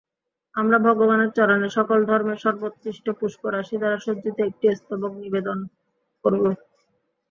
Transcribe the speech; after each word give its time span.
আমরা 0.55 0.77
ভগবানের 0.87 1.31
চরণে 1.37 1.67
সকল 1.77 1.99
ধর্মের 2.09 2.39
সর্বোৎকৃষ্ট 2.39 3.05
পুষ্পরাশি 3.19 3.75
দ্বারা 3.77 3.97
সজ্জিত 3.99 4.37
একটি 4.43 4.65
স্তবক 4.79 5.11
নিবেদন 5.23 5.57
করিব। 6.23 6.43